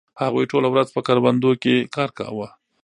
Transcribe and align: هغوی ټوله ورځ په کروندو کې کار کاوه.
هغوی 0.21 0.45
ټوله 0.51 0.67
ورځ 0.73 0.87
په 0.95 1.01
کروندو 1.07 1.51
کې 1.63 1.75
کار 1.95 2.09
کاوه. 2.17 2.47